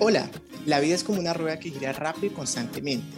[0.00, 0.30] Hola,
[0.66, 3.16] la vida es como una rueda que gira rápido y constantemente,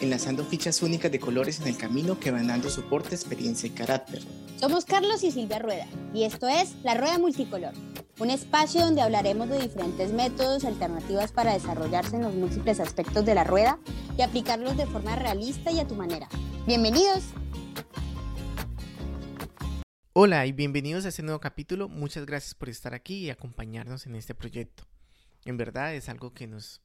[0.00, 4.22] enlazando fichas únicas de colores en el camino que van dando soporte, experiencia y carácter.
[4.56, 7.74] Somos Carlos y Silvia Rueda y esto es La Rueda Multicolor,
[8.18, 13.26] un espacio donde hablaremos de diferentes métodos y alternativas para desarrollarse en los múltiples aspectos
[13.26, 13.78] de la rueda
[14.16, 16.28] y aplicarlos de forma realista y a tu manera.
[16.66, 17.24] Bienvenidos.
[20.12, 21.88] Hola y bienvenidos a este nuevo capítulo.
[21.88, 24.84] Muchas gracias por estar aquí y acompañarnos en este proyecto.
[25.46, 26.82] En verdad es algo que nos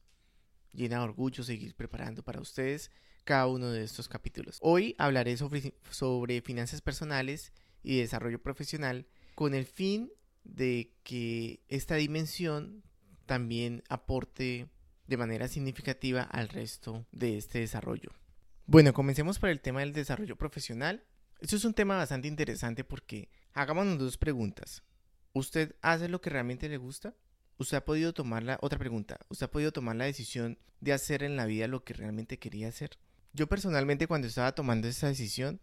[0.72, 2.90] llena de orgullo seguir preparando para ustedes
[3.24, 4.58] cada uno de estos capítulos.
[4.62, 10.10] Hoy hablaré sobre, finanzas personales y desarrollo profesional con el fin
[10.44, 12.82] de que esta dimensión
[13.26, 14.68] también aporte
[15.06, 18.12] de manera significativa al resto de este desarrollo.
[18.64, 21.04] Bueno, comencemos por el tema del desarrollo profesional
[21.42, 24.84] esto es un tema bastante interesante porque hagámonos dos preguntas.
[25.32, 27.16] ¿Usted hace lo que realmente le gusta?
[27.62, 29.20] ¿Usted ha podido tomar la otra pregunta?
[29.28, 32.66] ¿Usted ha podido tomar la decisión de hacer en la vida lo que realmente quería
[32.66, 32.98] hacer?
[33.34, 35.60] Yo personalmente cuando estaba tomando esa decisión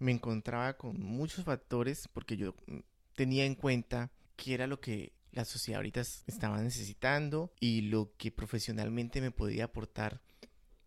[0.00, 2.78] me encontraba con muchos factores porque yo mm,
[3.14, 8.32] tenía en cuenta qué era lo que la sociedad ahorita estaba necesitando y lo que
[8.32, 10.20] profesionalmente me podía aportar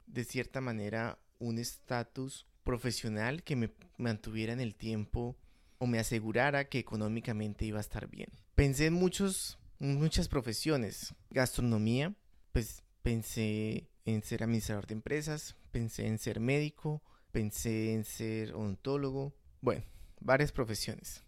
[0.05, 5.37] de cierta manera un estatus profesional que me mantuviera en el tiempo
[5.77, 8.29] o me asegurara que económicamente iba a estar bien.
[8.53, 11.13] Pensé en muchos, muchas profesiones.
[11.31, 12.13] Gastronomía,
[12.51, 17.01] pues pensé en ser administrador de empresas, pensé en ser médico,
[17.31, 19.83] pensé en ser odontólogo, bueno,
[20.19, 21.23] varias profesiones.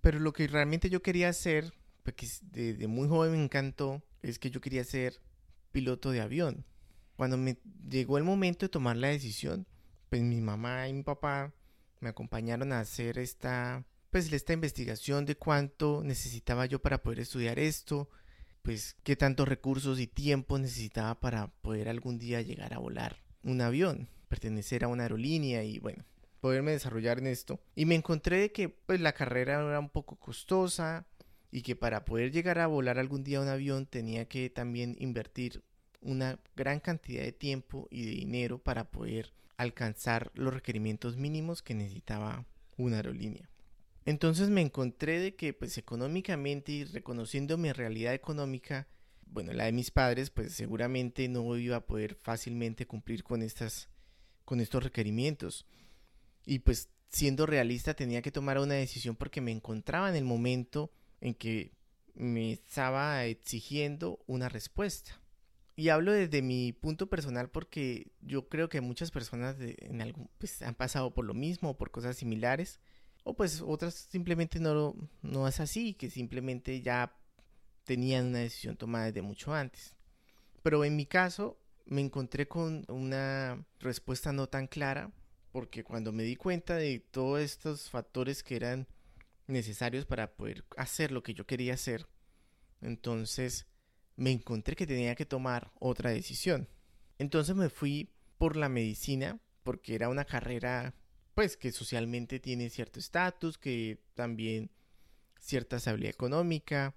[0.00, 4.50] Pero lo que realmente yo quería hacer, porque desde muy joven me encantó, es que
[4.50, 5.20] yo quería ser
[5.72, 6.64] piloto de avión.
[7.16, 9.66] Cuando me llegó el momento de tomar la decisión,
[10.08, 11.52] pues mi mamá y mi papá
[12.00, 17.58] me acompañaron a hacer esta, pues esta investigación de cuánto necesitaba yo para poder estudiar
[17.58, 18.08] esto,
[18.62, 23.60] pues qué tantos recursos y tiempo necesitaba para poder algún día llegar a volar un
[23.60, 26.04] avión, pertenecer a una aerolínea y bueno,
[26.40, 27.60] poderme desarrollar en esto.
[27.74, 31.06] Y me encontré que pues la carrera era un poco costosa
[31.50, 35.62] y que para poder llegar a volar algún día un avión tenía que también invertir
[36.00, 41.74] una gran cantidad de tiempo y de dinero para poder alcanzar los requerimientos mínimos que
[41.74, 42.46] necesitaba
[42.76, 43.49] una aerolínea.
[44.10, 48.88] Entonces me encontré de que pues económicamente y reconociendo mi realidad económica,
[49.26, 53.88] bueno, la de mis padres, pues seguramente no iba a poder fácilmente cumplir con estas
[54.44, 55.64] con estos requerimientos.
[56.44, 60.90] Y pues siendo realista tenía que tomar una decisión porque me encontraba en el momento
[61.20, 61.70] en que
[62.14, 65.20] me estaba exigiendo una respuesta.
[65.76, 70.62] Y hablo desde mi punto personal porque yo creo que muchas personas en algún, pues,
[70.62, 72.80] han pasado por lo mismo o por cosas similares.
[73.24, 77.16] O pues otras simplemente no, no es así, que simplemente ya
[77.84, 79.96] tenían una decisión tomada desde mucho antes.
[80.62, 85.12] Pero en mi caso me encontré con una respuesta no tan clara
[85.52, 88.86] porque cuando me di cuenta de todos estos factores que eran
[89.46, 92.06] necesarios para poder hacer lo que yo quería hacer,
[92.80, 93.66] entonces
[94.16, 96.68] me encontré que tenía que tomar otra decisión.
[97.18, 100.94] Entonces me fui por la medicina, porque era una carrera
[101.40, 104.68] pues que socialmente tiene cierto estatus, que también
[105.38, 106.94] cierta estabilidad económica,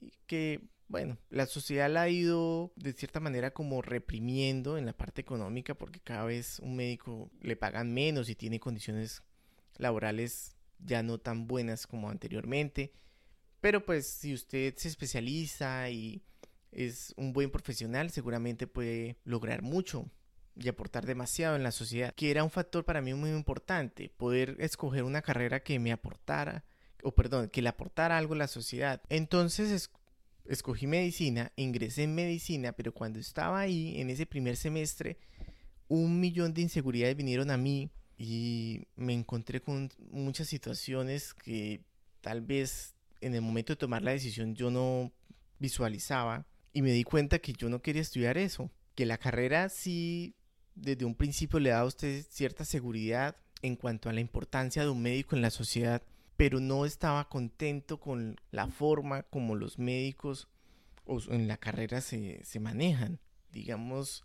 [0.00, 4.94] y que bueno, la sociedad la ha ido de cierta manera como reprimiendo en la
[4.94, 9.22] parte económica porque cada vez un médico le pagan menos y tiene condiciones
[9.76, 12.94] laborales ya no tan buenas como anteriormente.
[13.60, 16.22] Pero pues si usted se especializa y
[16.70, 20.10] es un buen profesional, seguramente puede lograr mucho
[20.56, 24.56] y aportar demasiado en la sociedad, que era un factor para mí muy importante, poder
[24.58, 26.64] escoger una carrera que me aportara,
[27.02, 29.02] o perdón, que le aportara algo a la sociedad.
[29.08, 29.90] Entonces
[30.46, 35.18] escogí medicina, ingresé en medicina, pero cuando estaba ahí, en ese primer semestre,
[35.88, 41.84] un millón de inseguridades vinieron a mí y me encontré con muchas situaciones que
[42.20, 45.12] tal vez en el momento de tomar la decisión yo no
[45.58, 50.34] visualizaba y me di cuenta que yo no quería estudiar eso, que la carrera sí
[50.74, 54.90] desde un principio le da a usted cierta seguridad en cuanto a la importancia de
[54.90, 56.02] un médico en la sociedad,
[56.36, 60.48] pero no estaba contento con la forma como los médicos
[61.28, 63.20] en la carrera se, manejan.
[63.52, 64.24] Digamos,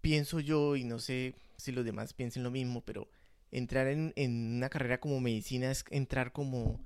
[0.00, 3.08] pienso yo, y no sé si los demás piensen lo mismo, pero
[3.50, 6.80] entrar en, en una carrera como medicina es entrar como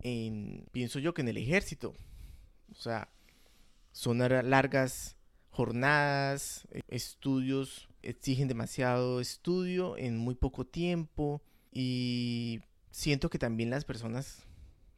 [0.00, 1.94] en, pienso yo que en el ejército.
[2.70, 3.10] O sea,
[3.92, 5.16] son largas
[5.50, 12.60] jornadas, eh, estudios exigen demasiado estudio en muy poco tiempo y
[12.90, 14.44] siento que también las personas,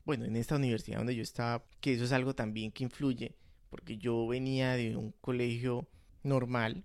[0.04, 3.34] bueno, en esta universidad donde yo estaba, que eso es algo también que influye,
[3.68, 5.88] porque yo venía de un colegio
[6.22, 6.84] normal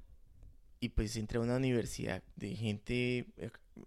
[0.80, 3.28] y pues entré a una universidad de gente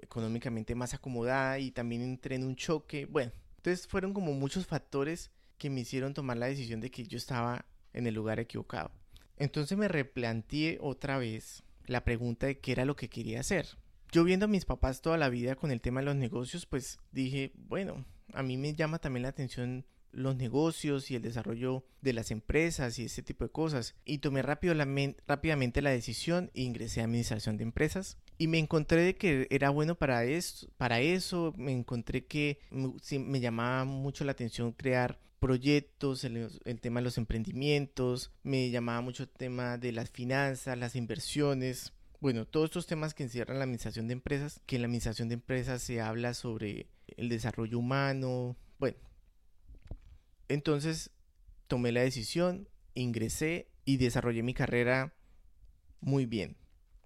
[0.00, 3.06] económicamente más acomodada y también entré en un choque.
[3.06, 7.18] Bueno, entonces fueron como muchos factores que me hicieron tomar la decisión de que yo
[7.18, 8.92] estaba en el lugar equivocado.
[9.36, 13.66] Entonces me replanteé otra vez la pregunta de qué era lo que quería hacer.
[14.12, 16.98] Yo viendo a mis papás toda la vida con el tema de los negocios, pues
[17.10, 22.12] dije, bueno, a mí me llama también la atención los negocios y el desarrollo de
[22.12, 23.94] las empresas y ese tipo de cosas.
[24.04, 28.18] Y tomé rápidamente la decisión e ingresé a administración de empresas.
[28.38, 33.84] Y me encontré que era bueno para eso, para eso me encontré que me, llamaba
[33.84, 39.78] mucho la atención crear proyectos, el, tema de los emprendimientos, me llamaba mucho el tema
[39.78, 44.60] de las finanzas, las inversiones, bueno, todos estos temas que encierran la administración de empresas,
[44.66, 48.96] que en la administración de empresas se habla sobre el desarrollo humano, bueno,
[50.48, 51.10] entonces
[51.68, 55.14] tomé la decisión, ingresé y desarrollé mi carrera
[56.00, 56.56] muy bien.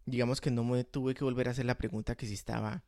[0.06, 2.82] Digamos que no me tuve que volver a hacer la pregunta que si estaba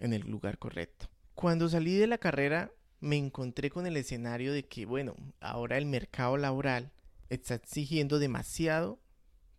[0.00, 1.08] en el lugar correcto.
[1.34, 5.86] Cuando salí de la carrera me encontré con el escenario de que, bueno, ahora el
[5.86, 6.90] mercado laboral
[7.28, 8.98] está exigiendo demasiado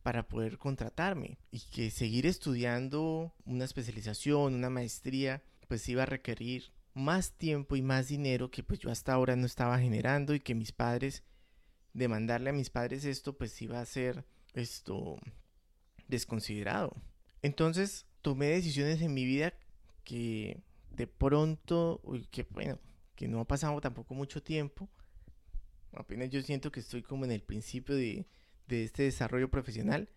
[0.04, 6.72] para poder contratarme y que seguir estudiando una especialización, una maestría, pues iba a requerir
[6.94, 10.56] más tiempo y más dinero que pues yo hasta ahora no estaba generando y que
[10.56, 11.24] mis padres,
[11.94, 15.18] demandarle a mis padres esto pues iba a ser esto
[16.08, 16.96] desconsiderado.
[17.42, 19.54] Entonces tomé decisiones en mi vida
[20.04, 22.02] que de pronto,
[22.32, 22.80] que bueno,
[23.20, 24.88] que no ha pasado tampoco mucho tiempo.
[25.92, 28.26] Apenas yo siento que estoy como en el principio de,
[28.70, 30.08] de este desarrollo profesional,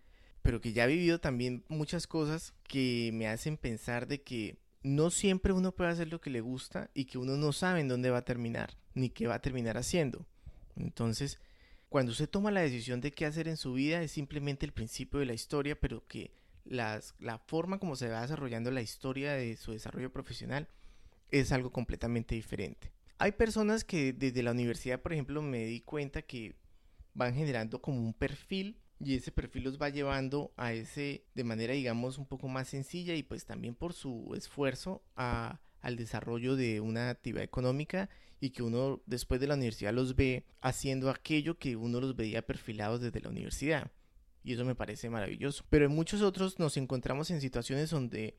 [0.41, 5.11] pero que ya he vivido también muchas cosas que me hacen pensar de que no
[5.11, 8.09] siempre uno puede hacer lo que le gusta y que uno no sabe en dónde
[8.09, 10.25] va a terminar, ni qué va a terminar haciendo.
[10.77, 11.41] Entonces,
[11.89, 15.19] cuando usted toma la decisión de qué hacer en su vida es simplemente el principio
[15.19, 16.31] de la historia, pero que
[16.63, 20.69] las, la forma como se va desarrollando la historia de su desarrollo profesional
[21.31, 22.92] es algo completamente diferente.
[23.17, 26.55] Hay personas que desde la universidad, por ejemplo, me di cuenta que
[27.13, 31.73] van generando como un perfil y ese perfil los va llevando a ese de manera
[31.73, 36.79] digamos un poco más sencilla y pues también por su esfuerzo a, al desarrollo de
[36.79, 41.75] una actividad económica y que uno después de la universidad los ve haciendo aquello que
[41.75, 43.91] uno los veía perfilados desde la universidad.
[44.43, 45.63] Y eso me parece maravilloso.
[45.69, 48.35] Pero en muchos otros nos encontramos en situaciones donde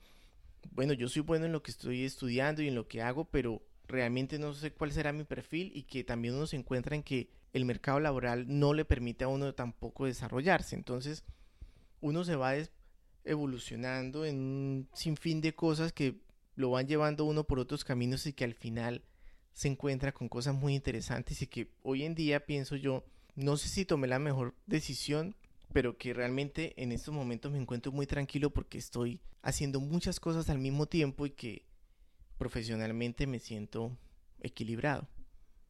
[0.73, 3.63] bueno yo soy bueno en lo que estoy estudiando y en lo que hago pero
[3.87, 7.31] realmente no sé cuál será mi perfil y que también uno se encuentra en que
[7.53, 10.75] el mercado laboral no le permite a uno tampoco desarrollarse.
[10.75, 11.25] Entonces,
[12.01, 12.55] uno se va
[13.25, 16.21] evolucionando en un sinfín de cosas que
[16.57, 19.03] lo van llevando uno por otros caminos y que al final
[19.53, 23.05] se encuentra con cosas muy interesantes y que hoy en día pienso yo,
[23.37, 25.37] no sé si tomé la mejor decisión,
[25.73, 30.51] pero que realmente en estos momentos me encuentro muy tranquilo porque estoy haciendo muchas cosas
[30.51, 31.65] al mismo tiempo y que
[32.37, 33.97] profesionalmente me siento
[34.41, 35.09] equilibrado.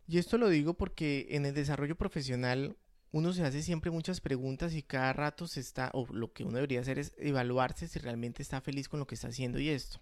[0.07, 2.77] Y esto lo digo porque en el desarrollo profesional
[3.11, 6.57] uno se hace siempre muchas preguntas y cada rato se está, o lo que uno
[6.57, 10.01] debería hacer es evaluarse si realmente está feliz con lo que está haciendo y esto.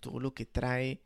[0.00, 1.02] Todo lo que trae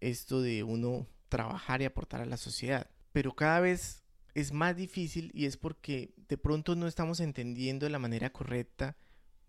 [0.00, 2.90] esto de uno trabajar y aportar a la sociedad.
[3.12, 4.02] Pero cada vez
[4.34, 8.96] es más difícil y es porque de pronto no estamos entendiendo de la manera correcta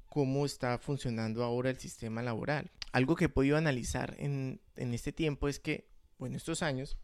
[0.07, 2.71] cómo está funcionando ahora el sistema laboral.
[2.91, 6.97] Algo que he podido analizar en, en este tiempo es que, bueno, estos años,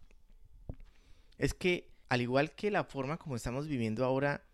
[1.38, 4.46] es que al igual que la forma como estamos viviendo ahora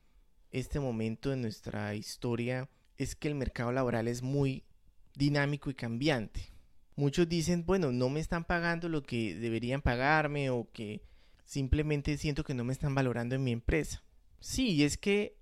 [0.52, 4.64] este momento de nuestra historia, es que el mercado laboral es muy
[5.16, 6.52] dinámico y cambiante.
[6.96, 11.02] Muchos dicen, bueno, no me están pagando lo que deberían pagarme o que
[11.46, 14.04] simplemente siento que no me están valorando en mi empresa.
[14.40, 15.38] Sí, es que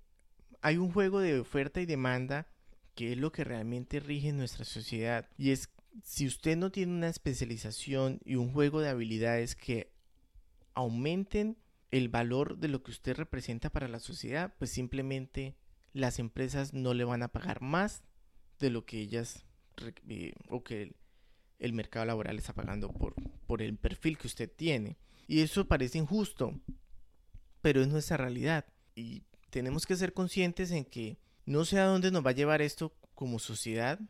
[0.62, 2.48] hay un juego de oferta y demanda
[2.94, 5.28] que es lo que realmente rige nuestra sociedad.
[5.36, 5.68] Y es,
[6.02, 9.92] si usted no tiene una especialización y un juego de habilidades que
[10.74, 11.58] aumenten
[11.90, 15.56] el valor de lo que usted representa para la sociedad, pues simplemente
[15.92, 18.02] las empresas no le van a pagar más
[18.58, 19.44] de lo que ellas
[20.08, 20.94] eh, o que
[21.58, 23.14] el, mercado laboral está pagando por,
[23.46, 24.96] por el perfil que usted tiene.
[25.26, 26.58] Y eso parece injusto,
[27.60, 28.66] pero es nuestra realidad.
[28.94, 32.62] Y tenemos que ser conscientes en que no sé a dónde nos va a llevar
[32.62, 34.00] esto como sociedad.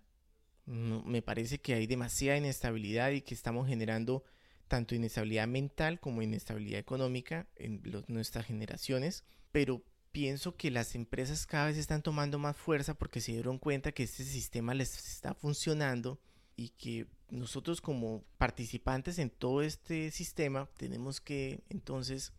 [0.66, 4.24] Me parece que hay demasiada inestabilidad y que estamos generando
[4.68, 11.66] tanto inestabilidad mental como inestabilidad económica en nuestras generaciones, pero pienso que las empresas cada
[11.66, 16.20] vez están tomando más fuerza porque se dieron cuenta que este sistema les está funcionando
[16.56, 22.32] y que nosotros como participantes en todo este sistema tenemos que entonces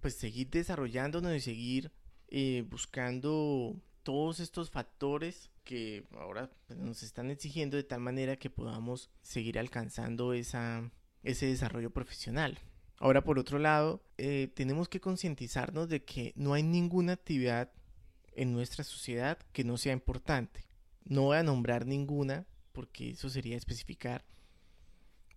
[0.00, 1.92] pues seguir desarrollándonos y seguir
[2.28, 9.10] eh, buscando todos estos factores que ahora nos están exigiendo de tal manera que podamos
[9.22, 10.90] seguir alcanzando esa,
[11.22, 12.58] ese desarrollo profesional.
[12.98, 17.72] Ahora, por otro lado, eh, tenemos que concientizarnos de que no hay ninguna actividad
[18.32, 20.66] en nuestra sociedad que no sea importante.
[21.04, 24.24] No voy a nombrar ninguna porque eso sería especificar,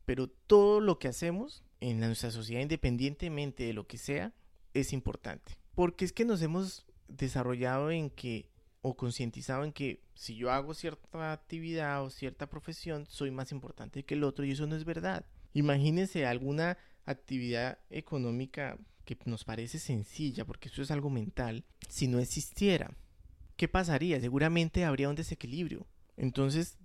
[0.05, 4.33] pero todo lo que hacemos en nuestra sociedad, independientemente de lo que sea,
[4.73, 5.57] es importante.
[5.75, 8.49] Porque es que nos hemos desarrollado en que,
[8.87, 14.03] o concientizado en que si yo hago cierta actividad o cierta profesión, soy más importante
[14.03, 15.25] que el otro y eso no es verdad.
[15.53, 22.19] Imagínense alguna actividad económica que nos parece sencilla, porque eso es algo mental, si no
[22.19, 22.91] existiera.
[23.55, 24.19] ¿Qué pasaría?
[24.19, 25.85] Seguramente habría un desequilibrio.
[26.15, 26.77] Entonces,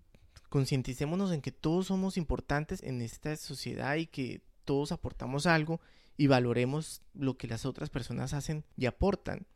[0.49, 5.81] concienticémonos en que todos somos importantes en esta sociedad y que todos aportamos algo
[6.17, 9.47] y valoremos lo que las otras personas hacen y aportan,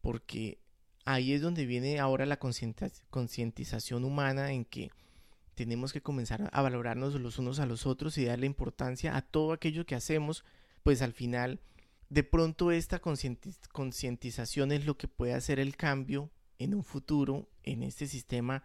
[0.00, 0.58] porque
[1.04, 4.90] ahí es donde viene ahora la concientización humana en que
[5.54, 9.52] tenemos que comenzar a valorarnos los unos a los otros y darle importancia a todo
[9.52, 10.44] aquello que hacemos,
[10.82, 11.60] pues al final
[12.08, 17.82] de pronto esta concientización es lo que puede hacer el cambio en un futuro en
[17.82, 18.64] este sistema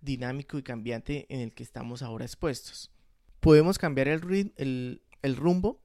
[0.00, 2.90] dinámico y cambiante en el que estamos ahora expuestos.
[3.40, 5.00] ¿Podemos cambiar el,
[5.36, 5.82] rumbo?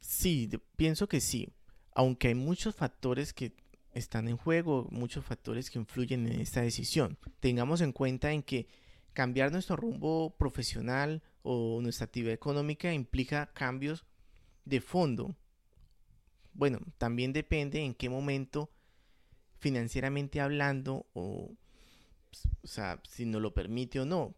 [0.00, 1.52] Sí, pienso que sí,
[1.94, 3.54] aunque hay muchos factores que
[3.92, 7.18] están en juego, muchos factores que influyen en esta decisión.
[7.40, 8.68] Tengamos en cuenta en que
[9.12, 14.04] cambiar nuestro rumbo profesional o nuestra actividad económica implica cambios
[14.64, 15.34] de fondo.
[16.52, 18.70] Bueno, también depende en qué momento
[19.58, 21.56] financieramente hablando o,
[22.62, 24.34] o sea, si nos lo permite o no.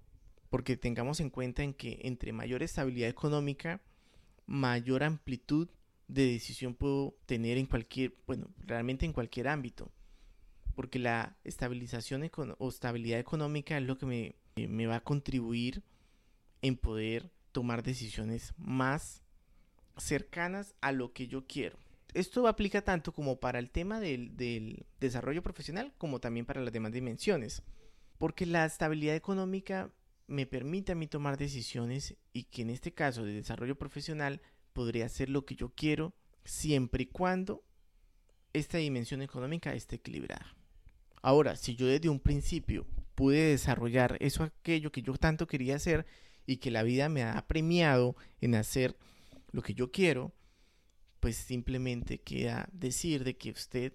[0.48, 3.80] Porque tengamos en cuenta en que entre mayor estabilidad económica,
[4.46, 5.68] mayor amplitud
[6.12, 9.90] de decisión puedo tener en cualquier, bueno, realmente en cualquier ámbito.
[10.74, 14.34] Porque la estabilización o estabilidad económica es lo que me
[14.68, 15.82] me va a contribuir
[16.62, 19.22] en poder tomar decisiones más
[19.96, 21.78] cercanas a lo que yo quiero.
[22.12, 26.72] Esto aplica tanto como para el tema del, del, desarrollo profesional como también para las
[26.72, 27.62] demás dimensiones.
[28.18, 29.90] Porque la estabilidad económica
[30.26, 35.06] me permite a mí tomar decisiones y que en este caso de desarrollo profesional podría
[35.06, 37.64] hacer lo que yo quiero siempre y cuando
[38.52, 40.56] esta dimensión económica esté equilibrada.
[41.22, 46.06] Ahora, si yo desde un principio pude desarrollar eso aquello que yo tanto quería hacer
[46.46, 48.96] y que la vida me ha premiado en hacer
[49.52, 50.32] lo que yo quiero,
[51.20, 53.92] pues simplemente queda decir de que usted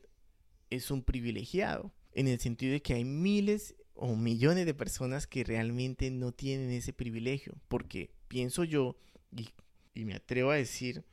[0.70, 5.44] es un privilegiado, en el sentido de que hay miles o millones de personas que
[5.44, 8.96] realmente no tienen ese privilegio, porque pienso yo,
[9.32, 9.50] y,
[9.96, 11.04] y me atrevo a decir,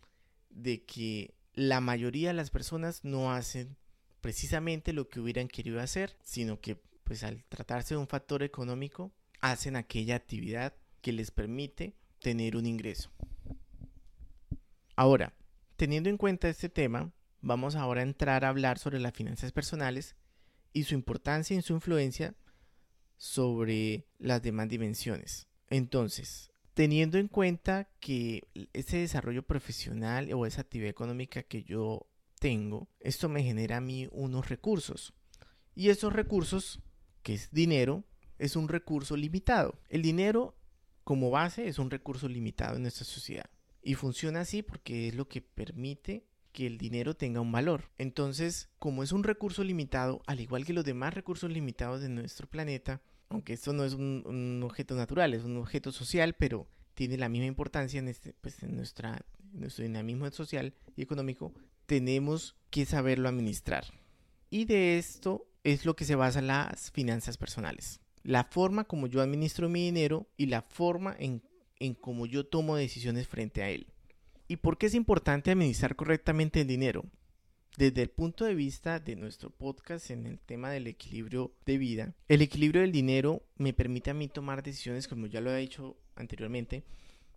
[0.51, 3.77] de que la mayoría de las personas no hacen
[4.21, 9.13] precisamente lo que hubieran querido hacer, sino que pues al tratarse de un factor económico,
[9.41, 13.11] hacen aquella actividad que les permite tener un ingreso.
[14.95, 15.35] Ahora,
[15.77, 20.15] teniendo en cuenta este tema, vamos ahora a entrar a hablar sobre las finanzas personales
[20.73, 22.35] y su importancia y su influencia
[23.17, 25.49] sobre las demás dimensiones.
[25.71, 32.07] Entonces, teniendo en cuenta que ese desarrollo profesional o esa actividad económica que yo
[32.39, 35.15] tengo, esto me genera a mí unos recursos.
[35.75, 36.81] Y esos recursos
[37.23, 38.05] que es dinero,
[38.39, 39.79] es un recurso limitado.
[39.89, 40.57] El dinero
[41.05, 43.49] como base es un recurso limitado en nuestra sociedad.
[43.83, 47.91] Y funciona así porque es lo que permite que el dinero tenga un valor.
[47.99, 52.47] Entonces, como es un recurso limitado, al igual que los demás recursos limitados de nuestro
[52.49, 53.01] planeta,
[53.33, 57.47] aunque esto no es un, objeto natural, es un objeto social, pero tiene la misma
[57.47, 61.55] importancia en, este, pues, en, nuestra, en nuestro dinamismo social y económico,
[61.87, 63.87] tenemos que saberlo administrar.
[64.51, 68.01] Y de esto es lo que se basa en las finanzas personales.
[68.23, 71.43] La forma como yo administro mi dinero y la forma en,
[71.81, 73.87] en cómo yo tomo decisiones frente a él.
[74.47, 77.07] ¿Y por qué es importante administrar correctamente el dinero?
[77.79, 82.15] Desde el punto de vista de nuestro podcast en el tema del equilibrio de vida,
[82.29, 85.97] el equilibrio del dinero me permite a mí tomar decisiones, como ya lo he dicho
[86.15, 86.85] anteriormente,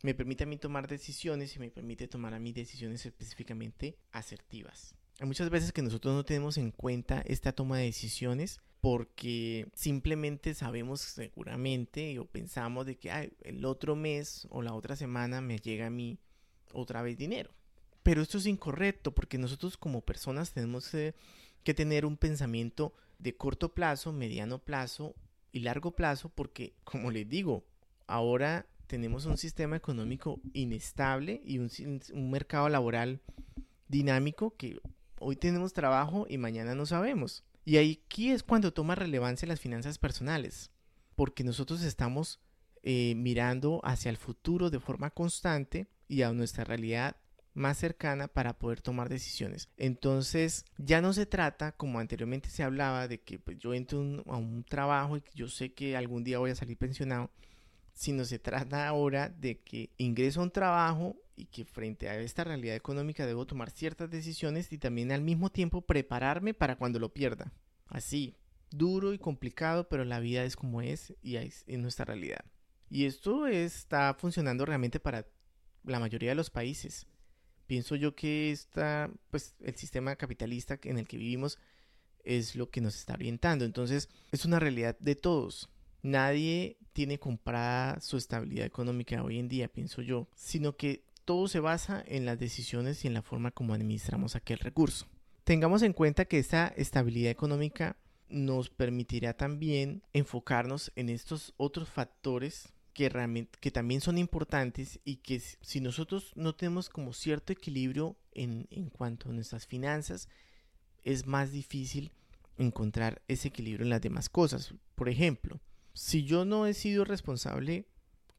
[0.04, 4.94] me permite a mí tomar decisiones y me permite tomar a mí decisiones específicamente asertivas.
[5.22, 10.54] Hay muchas veces que nosotros no tenemos en cuenta esta toma de decisiones porque simplemente
[10.54, 15.88] sabemos seguramente o pensamos de que el otro mes o la otra semana me llega
[15.88, 16.20] a mí
[16.74, 17.52] otra vez dinero.
[18.06, 23.74] Pero esto es incorrecto porque nosotros como personas tenemos que tener un pensamiento de corto
[23.74, 25.16] plazo, mediano plazo
[25.52, 27.66] y largo plazo porque, como les digo,
[28.06, 31.72] ahora tenemos un sistema económico inestable y un,
[32.14, 33.22] un mercado laboral
[33.88, 34.80] dinámico que
[35.18, 37.44] hoy tenemos trabajo y mañana no sabemos.
[37.66, 40.70] Y aquí es cuando toma relevancia las finanzas personales,
[41.16, 42.40] porque nosotros estamos
[42.84, 47.16] eh, mirando hacia el futuro de forma constante y a nuestra realidad
[47.56, 49.70] más cercana para poder tomar decisiones.
[49.78, 54.38] Entonces, ya no se trata, como anteriormente se hablaba, de que pues, yo entro a
[54.38, 57.32] un trabajo y yo sé que algún día voy a salir pensionado,
[57.94, 62.44] sino se trata ahora de que ingreso a un trabajo y que frente a esta
[62.44, 67.14] realidad económica debo tomar ciertas decisiones y también al mismo tiempo prepararme para cuando lo
[67.14, 67.54] pierda.
[67.88, 68.36] Así,
[68.70, 72.44] duro y complicado, pero la vida es como es y es nuestra realidad.
[72.90, 75.26] Y esto está funcionando realmente para
[75.84, 77.08] la mayoría de los países
[77.68, 81.60] pienso yo que esta, pues, el sistema capitalista en el que vivimos
[82.24, 83.66] es lo que nos está orientando.
[83.66, 85.70] Entonces, es una realidad de todos.
[86.02, 91.60] Nadie tiene comprada su estabilidad económica hoy en día, pienso yo, sino que todo se
[91.60, 95.08] basa en las decisiones y en la forma como administramos aquel recurso.
[95.44, 97.98] Tengamos en cuenta que esta estabilidad económica
[98.30, 105.82] nos permitirá también enfocarnos en estos otros factores que, también son importantes y que si
[105.82, 110.30] nosotros no tenemos como cierto equilibrio en, en cuanto a nuestras finanzas,
[111.04, 112.14] es más difícil
[112.58, 114.74] encontrar ese equilibrio en las demás cosas.
[114.96, 115.60] Por ejemplo,
[115.94, 117.86] si yo no he sido responsable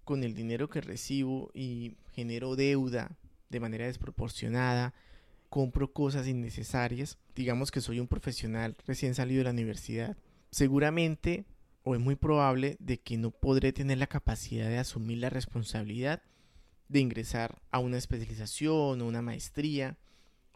[0.04, 3.18] con el dinero que recibo y genero deuda
[3.50, 4.94] de manera desproporcionada,
[5.50, 10.16] compro cosas innecesarias, digamos que soy un profesional recién salido de la universidad,
[10.50, 11.44] seguramente
[11.88, 16.20] o es muy probable de que no podré tener la capacidad de asumir la responsabilidad
[16.88, 19.96] de ingresar a una especialización o una maestría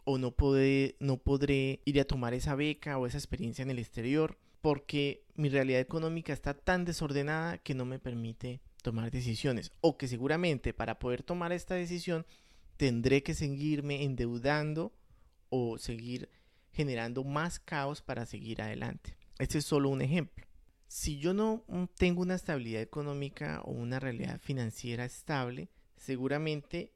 [0.03, 3.79] o no, podré, no podré ir a tomar esa beca o esa experiencia en el
[3.79, 9.97] exterior porque mi realidad económica está tan desordenada que no me permite tomar decisiones o
[9.97, 12.25] que seguramente para poder tomar esta decisión
[12.75, 14.91] tendré que seguirme endeudando
[15.47, 16.27] o seguir
[16.73, 19.15] generando más caos para seguir adelante.
[19.39, 20.50] Este es solo un ejemplo
[20.91, 21.63] si yo no
[21.95, 26.91] tengo una estabilidad económica o una realidad financiera estable, seguramente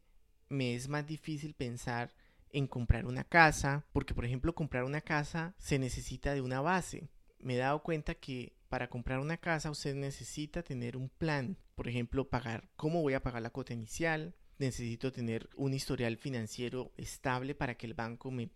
[0.50, 2.14] me es más difícil pensar
[2.50, 7.08] en comprar una casa, porque por ejemplo comprar una casa se necesita de una base.
[7.40, 11.88] Me he dado cuenta que para comprar una casa usted necesita tener un plan, por
[11.88, 17.56] ejemplo, pagar cómo voy a pagar la cuota inicial, necesito tener un historial financiero estable
[17.56, 18.52] para que el banco me,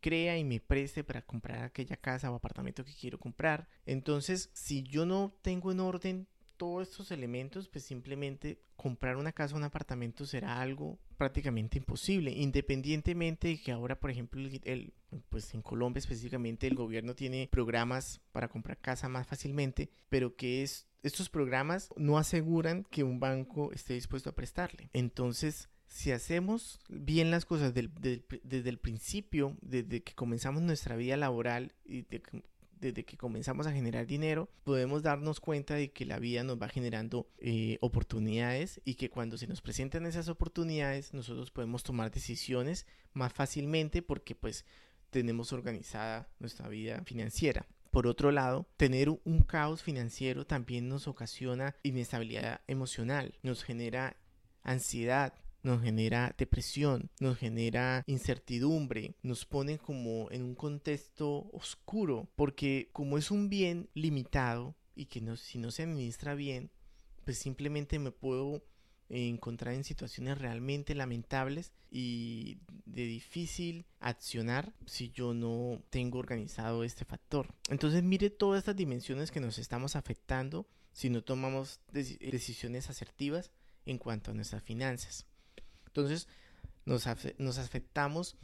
[0.00, 3.68] crea y me preste para comprar aquella casa o apartamento que quiero comprar.
[3.84, 9.54] Entonces, si yo no tengo en orden todos estos elementos, pues simplemente comprar una casa
[9.54, 14.92] o un apartamento será algo prácticamente imposible, independientemente de que ahora, por ejemplo, el,
[15.28, 20.62] pues en Colombia específicamente el gobierno tiene programas para comprar casa más fácilmente, pero que
[20.62, 24.90] es estos programas no aseguran que un banco esté dispuesto a prestarle.
[24.92, 31.74] Entonces, si hacemos bien las cosas desde el principio, desde que comenzamos nuestra vida laboral
[31.84, 32.02] y
[32.80, 36.68] desde que comenzamos a generar dinero, podemos darnos cuenta de que la vida nos va
[36.68, 42.86] generando eh, oportunidades y que cuando se nos presentan esas oportunidades, nosotros podemos tomar decisiones
[43.12, 44.64] más fácilmente porque pues
[45.10, 47.66] tenemos organizada nuestra vida financiera.
[47.90, 54.16] Por otro lado, tener un caos financiero también nos ocasiona inestabilidad emocional, nos genera
[54.62, 55.32] ansiedad,
[55.66, 63.18] nos genera depresión, nos genera incertidumbre, nos pone como en un contexto oscuro, porque como
[63.18, 66.70] es un bien limitado y que si no se administra bien,
[67.24, 68.62] pues simplemente me puedo
[69.08, 77.04] encontrar en situaciones realmente lamentables y de difícil accionar si yo no tengo organizado este
[77.04, 77.52] factor.
[77.68, 83.50] Entonces mire todas estas dimensiones que nos estamos afectando si no tomamos decisiones asertivas
[83.84, 85.26] en cuanto a nuestras finanzas.
[85.96, 86.28] Entonces
[86.84, 87.06] nos,
[87.38, 88.36] nos afectamos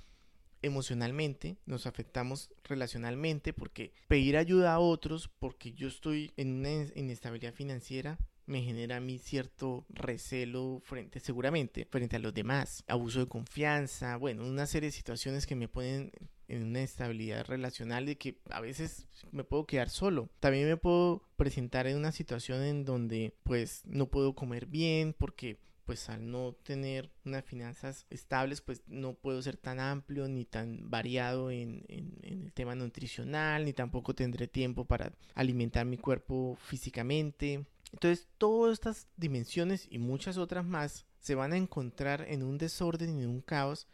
[0.62, 7.52] emocionalmente, nos afectamos relacionalmente porque pedir ayuda a otros porque yo estoy en una inestabilidad
[7.52, 13.28] financiera me genera a mí cierto recelo frente, seguramente, frente a los demás, abuso de
[13.28, 16.10] confianza, bueno, una serie de situaciones que me ponen
[16.48, 20.28] en una estabilidad relacional de que a veces me puedo quedar solo.
[20.40, 25.58] También me puedo presentar en una situación en donde pues no puedo comer bien porque
[25.84, 30.90] pues al no tener unas finanzas estables, pues no puedo ser tan amplio ni tan
[30.90, 37.66] variado en, en, el tema nutricional, ni tampoco tendré tiempo para alimentar mi cuerpo físicamente.
[37.92, 43.18] Entonces, todas estas dimensiones y muchas otras más se van a encontrar en un desorden
[43.18, 43.86] y en un caos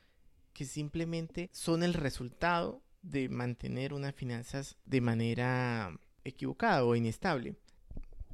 [0.53, 7.57] que simplemente son el resultado de mantener unas finanzas de manera equivocada o inestable.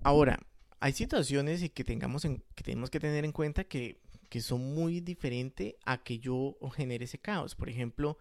[0.02, 0.38] Ahora,
[0.84, 5.00] hay situaciones y que tengamos que tenemos que tener en cuenta que, que son muy
[5.00, 7.54] diferentes a que yo genere ese caos.
[7.54, 8.18] Por ejemplo,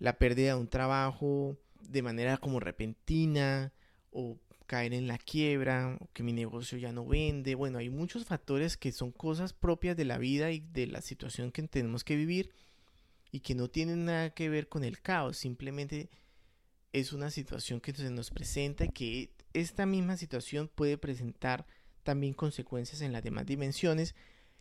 [0.00, 3.72] la pérdida de un trabajo de manera como repentina
[4.10, 7.54] o caer en la quiebra o que mi negocio ya no vende.
[7.54, 11.52] Bueno, hay muchos factores que son cosas propias de la vida y de la situación
[11.52, 12.50] que tenemos que vivir
[13.30, 16.10] y que no tienen nada que ver con el caos, simplemente
[16.92, 21.66] es una situación que se nos presenta y que esta misma situación puede presentar
[22.02, 24.14] también consecuencias en las demás dimensiones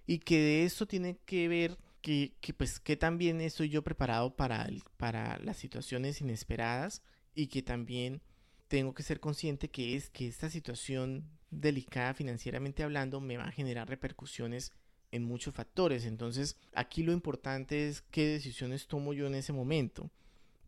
[0.05, 4.35] y que de esto tiene que ver que, que pues que también estoy yo preparado
[4.35, 7.01] para, para las situaciones inesperadas
[7.35, 8.21] y que también
[8.67, 13.51] tengo que ser consciente que es que esta situación delicada financieramente hablando me va a
[13.51, 14.73] generar repercusiones
[15.11, 16.05] en muchos factores.
[16.05, 20.09] Entonces, aquí lo importante es qué decisiones tomo yo en ese momento.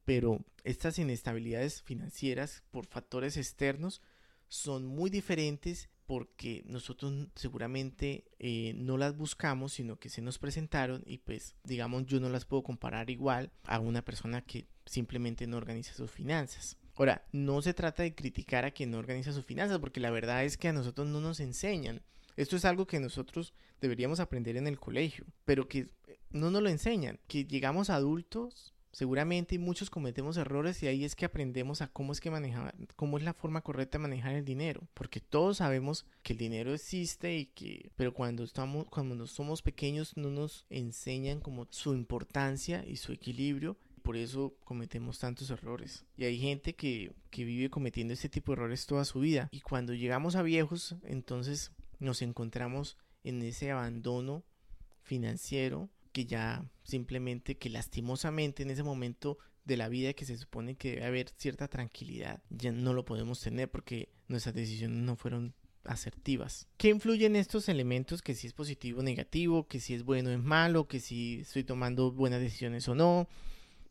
[0.06, 4.02] Pero estas inestabilidades financieras por factores externos
[4.50, 11.04] son muy diferentes porque nosotros seguramente eh, no las buscamos, sino que se nos presentaron
[11.06, 15.58] y pues digamos yo no las puedo comparar igual a una persona que simplemente no
[15.58, 16.78] organiza sus finanzas.
[16.96, 20.44] Ahora, no se trata de criticar a quien no organiza sus finanzas, porque la verdad
[20.44, 22.02] es que a nosotros no nos enseñan.
[22.36, 25.90] Esto es algo que nosotros deberíamos aprender en el colegio, pero que
[26.32, 27.20] no nos lo enseñan.
[27.28, 32.20] Que llegamos adultos, seguramente muchos cometemos errores y ahí es que aprendemos a cómo es
[32.20, 36.34] que manejar, cómo es la forma correcta de manejar el dinero, porque todos sabemos que
[36.34, 41.68] el dinero existe y que, pero cuando estamos, cuando somos pequeños no nos enseñan como
[41.70, 46.06] su importancia y su equilibrio por eso cometemos tantos errores.
[46.18, 49.50] Y hay gente que, que, vive cometiendo este tipo de errores toda su vida.
[49.52, 54.44] Y cuando llegamos a viejos, entonces nos encontramos en ese abandono
[55.04, 60.76] financiero que ya simplemente, que lastimosamente en ese momento de la vida que se supone
[60.76, 65.54] que debe haber cierta tranquilidad, ya no lo podemos tener porque nuestras decisiones no fueron
[65.86, 66.68] asertivas.
[66.78, 68.22] ¿Qué influyen estos elementos?
[68.22, 71.40] Que si es positivo o negativo, que si es bueno o es malo, que si
[71.42, 73.28] estoy tomando buenas decisiones o no.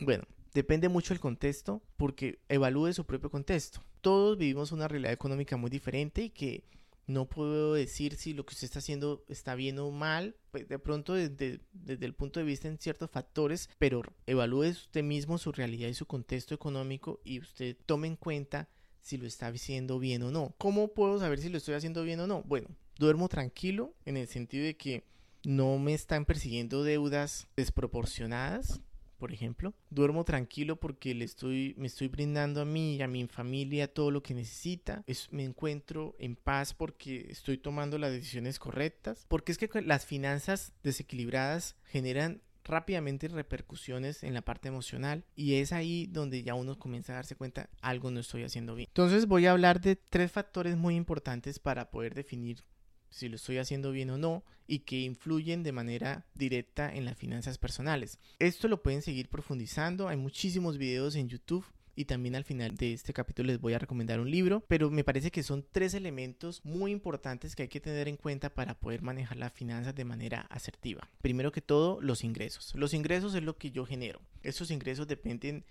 [0.01, 3.83] Bueno, depende mucho del contexto porque evalúe su propio contexto.
[4.01, 6.65] Todos vivimos una realidad económica muy diferente y que
[7.09, 10.79] no puedo decir si lo que usted está haciendo está bien o mal, pues de
[10.79, 15.51] pronto desde, desde, el punto de vista en ciertos factores, pero evalúe usted mismo su
[15.51, 18.69] realidad y su contexto económico y usted tome en cuenta
[19.01, 20.55] si lo está haciendo bien o no.
[20.59, 22.43] ¿Cómo puedo saber si lo estoy haciendo bien o no?
[22.43, 22.69] Bueno,
[22.99, 25.05] duermo tranquilo en el sentido de que
[25.45, 28.83] no me están persiguiendo deudas desproporcionadas,
[29.19, 29.75] por ejemplo.
[29.91, 34.11] Duermo tranquilo porque le estoy, me estoy brindando a mí y a mi familia todo
[34.11, 35.03] lo que necesita.
[35.07, 39.27] Es, me encuentro en paz porque estoy tomando las decisiones correctas.
[39.29, 45.73] Porque es que las finanzas desequilibradas generan rápidamente repercusiones en la parte emocional y es
[45.73, 48.89] ahí donde ya uno comienza a darse cuenta algo no estoy haciendo bien.
[48.91, 52.63] Entonces voy a hablar de tres factores muy importantes para poder definir
[53.11, 57.17] si lo estoy haciendo bien o no y que influyen de manera directa en las
[57.17, 58.19] finanzas personales.
[58.39, 61.65] Esto lo pueden seguir profundizando, hay muchísimos videos en YouTube
[61.99, 65.03] y también al final de este capítulo les voy a recomendar un libro, pero me
[65.03, 69.03] parece que son tres elementos muy importantes que hay que tener en cuenta para poder
[69.03, 71.11] manejar las finanzas de manera asertiva.
[71.23, 72.73] Primero que todo, los ingresos.
[72.77, 74.21] Los ingresos es lo que yo genero.
[74.45, 75.65] Esos ingresos dependen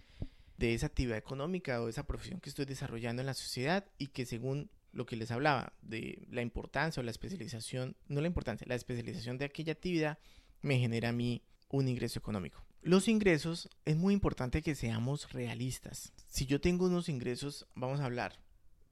[0.57, 4.07] de esa actividad económica o de esa profesión que estoy desarrollando en la sociedad y
[4.07, 8.65] que según lo que les hablaba de la importancia o la especialización, no la importancia,
[8.67, 10.19] la especialización de aquella actividad
[10.61, 12.63] me genera a mí un ingreso económico.
[12.81, 16.13] Los ingresos es muy importante que seamos realistas.
[16.27, 18.39] Si yo tengo unos ingresos, vamos a hablar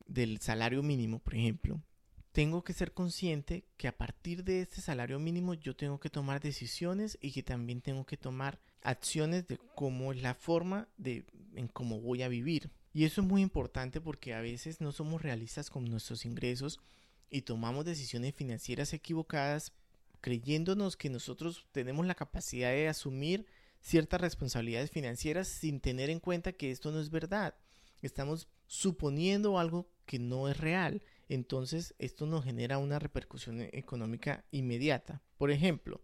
[0.06, 1.82] del salario mínimo, por ejemplo,
[2.36, 6.42] tengo que ser consciente que a partir de este salario mínimo yo tengo que tomar
[6.42, 11.70] decisiones y que también tengo que tomar acciones de cómo es la forma de en
[11.70, 12.70] cómo voy a vivir.
[12.96, 16.80] Y eso es muy importante porque a veces no somos realistas con nuestros ingresos
[17.30, 19.74] y tomamos decisiones financieras equivocadas
[20.22, 23.48] creyéndonos que nosotros tenemos la capacidad de asumir
[23.82, 27.56] ciertas responsabilidades financieras sin tener en cuenta que esto no es verdad.
[28.02, 31.04] Estamos suponiendo algo que no es real.
[31.28, 35.22] Entonces esto nos genera una repercusión económica inmediata.
[35.38, 36.00] Por ejemplo,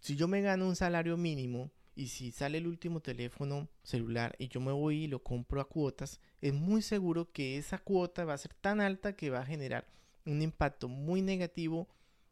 [0.00, 4.48] si yo me gano un salario mínimo y si sale el último teléfono celular y
[4.48, 8.32] yo me voy y lo compro a cuotas, es muy seguro que esa cuota va
[8.32, 9.86] a ser tan alta que va a generar
[10.24, 11.90] un impacto muy negativo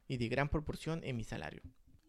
[0.09, 1.61] y de gran proporción en mi salario.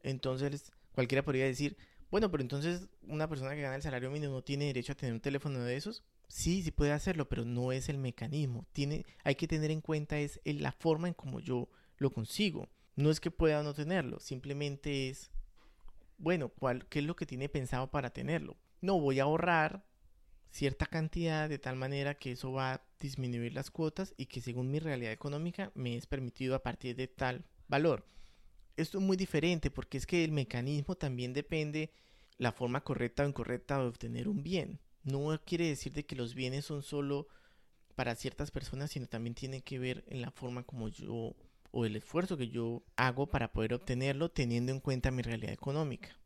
[0.04, 1.76] Entonces, cualquiera podría decir,
[2.10, 5.12] bueno, pero entonces una persona que gana el salario mínimo no tiene derecho a tener
[5.12, 6.06] un teléfono de esos.
[6.30, 8.68] Sí, sí puede hacerlo, pero no es el mecanismo.
[8.72, 11.68] Tiene, hay que tener en cuenta es la forma en cómo yo
[11.98, 12.70] lo consigo.
[12.96, 15.30] No es que pueda no tenerlo, simplemente es
[16.20, 18.58] bueno, ¿cuál, ¿qué es lo que tiene pensado para tenerlo?
[18.82, 19.84] No, voy a ahorrar
[20.52, 24.70] cierta cantidad de tal manera que eso va a disminuir las cuotas y que según
[24.72, 28.06] mi realidad económica me es permitido a partir de tal valor.
[28.78, 31.92] Esto es muy diferente porque es que el mecanismo también depende
[32.38, 34.80] la forma correcta o incorrecta de obtener un bien.
[35.04, 37.28] no quiere decir de que los bienes son solo
[37.96, 41.36] para ciertas personas, sino también tiene que ver en la forma como yo
[41.72, 46.18] o el esfuerzo que yo hago para poder obtenerlo teniendo en cuenta mi realidad económica.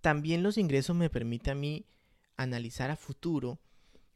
[0.00, 1.86] También los ingresos me permiten a mí
[2.36, 3.58] analizar a futuro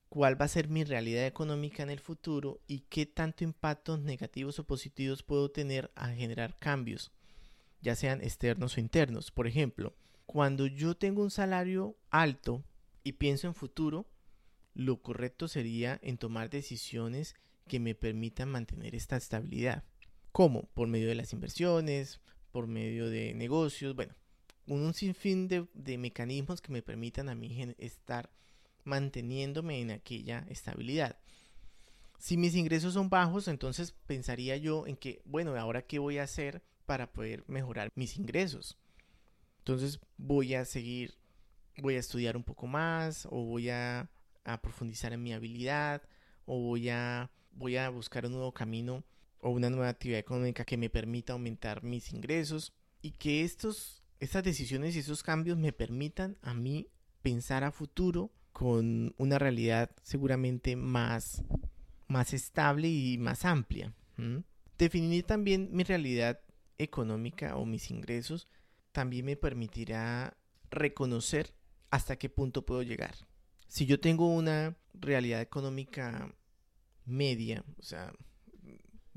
[0.09, 4.59] cuál va a ser mi realidad económica en el futuro y qué tanto impactos negativos
[4.59, 7.13] o positivos puedo tener a generar cambios,
[7.81, 9.31] ya sean externos o internos.
[9.31, 9.95] Por ejemplo,
[10.27, 12.65] cuando yo tengo un salario alto
[13.05, 14.07] y pienso en futuro,
[14.75, 17.35] lo correcto sería en tomar decisiones
[17.67, 19.85] que me permitan mantener esta estabilidad.
[20.33, 20.69] ¿Cómo?
[20.75, 22.21] Por medio de las inversiones,
[22.53, 24.15] por medio de negocios, bueno,
[24.67, 28.31] un sinfín de, de mecanismos que me permitan a mí estar
[28.85, 31.19] manteniéndome en aquella estabilidad.
[32.19, 36.25] Si mis ingresos son bajos, entonces pensaría yo en que, bueno, ahora qué voy a
[36.25, 38.77] hacer para poder mejorar mis ingresos.
[39.59, 41.15] Entonces voy a seguir,
[41.79, 44.11] voy a estudiar un poco más o voy a,
[44.45, 46.03] a profundizar en mi habilidad
[46.45, 49.05] o voy a, voy a buscar un nuevo camino
[49.41, 52.73] o una nueva actividad económica que me permita aumentar mis ingresos
[53.03, 56.89] y que estos, estas decisiones y esos cambios me permitan a mí
[57.23, 61.43] pensar a futuro con una realidad seguramente más,
[62.09, 63.95] más estable y más amplia.
[64.77, 66.41] Definir también mi realidad
[66.77, 68.49] económica o mis ingresos
[68.93, 70.37] también me permitirá
[70.71, 71.55] reconocer
[71.91, 73.15] hasta qué punto puedo llegar.
[73.69, 76.35] Si yo tengo una realidad económica
[77.07, 78.13] media, o sea,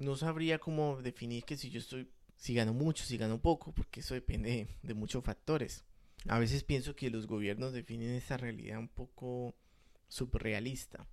[0.03, 4.01] no sabría cómo definir que si yo estoy, si gano mucho, si gano poco, porque
[4.01, 5.83] eso depende de muchos factores.
[6.27, 9.55] A veces pienso que los gobiernos definen esa realidad un poco
[10.07, 11.05] surrealista.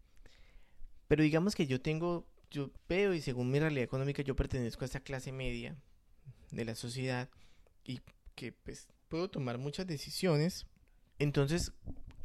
[1.09, 4.87] Pero digamos que yo tengo, yo veo y según mi realidad económica yo pertenezco a
[4.87, 5.77] esa clase media
[6.51, 7.29] de la sociedad
[7.85, 8.01] y
[8.35, 10.67] que pues puedo tomar muchas decisiones.
[11.19, 11.73] Entonces,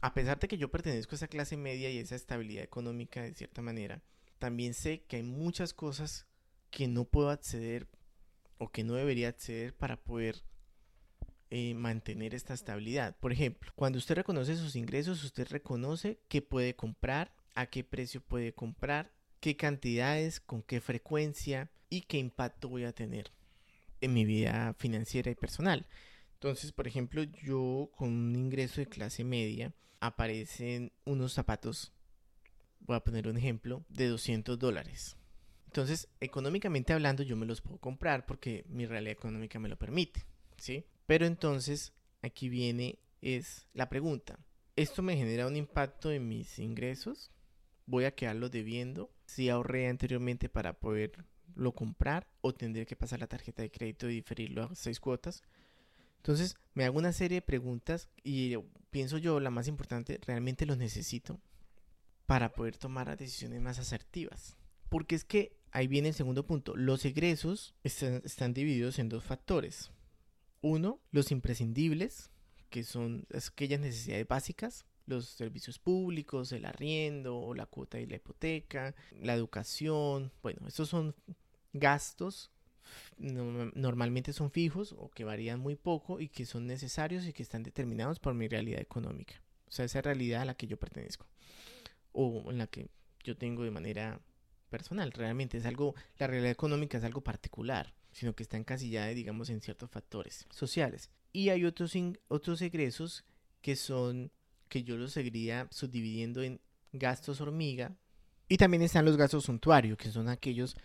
[0.02, 3.34] a pesar de que yo pertenezco a esa clase media y esa estabilidad económica de
[3.34, 4.04] cierta manera,
[4.38, 6.28] también sé que hay muchas cosas
[6.76, 7.88] que no puedo acceder
[8.58, 10.44] o que no debería acceder para poder
[11.50, 13.16] eh, mantener esta estabilidad.
[13.18, 18.20] Por ejemplo, cuando usted reconoce sus ingresos, usted reconoce qué puede comprar, a qué precio
[18.20, 23.32] puede comprar, qué cantidades, con qué frecuencia y qué impacto voy a tener
[24.02, 25.88] en mi vida financiera y personal.
[26.34, 31.94] Entonces, por ejemplo, yo con un ingreso de clase media aparecen unos zapatos,
[32.82, 35.16] voy a poner un ejemplo, de 200 dólares.
[35.76, 40.26] Entonces, económicamente hablando, yo me los puedo comprar porque mi realidad económica me lo permite,
[40.56, 40.86] ¿sí?
[41.06, 44.40] Pero entonces, aquí viene es la pregunta.
[44.78, 47.30] ¿Esto me genera un impacto en mis ingresos?
[47.88, 49.12] ¿Voy a quedarlo debiendo?
[49.26, 54.16] Si ahorré anteriormente para poderlo comprar o tendré que pasar la tarjeta de crédito y
[54.16, 55.44] diferirlo a seis cuotas.
[56.20, 58.56] Entonces me hago una serie de preguntas y
[58.92, 61.42] pienso yo, la más importante, ¿realmente lo necesito?
[62.26, 64.56] Para poder tomar decisiones más asertivas.
[64.88, 66.76] Porque es que ahí viene el segundo punto.
[66.78, 69.92] Los egresos están, divididos en dos factores.
[70.62, 72.32] Uno, los imprescindibles,
[72.70, 78.96] que son aquellas necesidades básicas, los servicios públicos, el arriendo, la cuota y la hipoteca,
[79.22, 80.32] la educación.
[80.42, 81.14] Bueno, estos son
[81.74, 82.52] gastos
[83.18, 87.64] normalmente son fijos o que varían muy poco y que son necesarios y que están
[87.64, 89.42] determinados por mi realidad económica.
[89.68, 91.26] O sea, esa realidad a la que yo pertenezco
[92.12, 92.88] o en la que
[93.24, 94.22] yo tengo de manera
[94.76, 95.14] personal.
[95.14, 99.62] Realmente es algo, la realidad económica es algo particular, sino que está encasillada, digamos, en
[99.62, 101.10] ciertos factores sociales.
[101.32, 101.94] Y hay otros,
[102.28, 103.24] otros egresos
[103.62, 104.34] que son,
[104.68, 106.60] que yo los seguiría subdividiendo en
[106.92, 107.96] gastos hormiga.
[108.50, 110.76] Y también están los gastos suntuarios, que son aquellos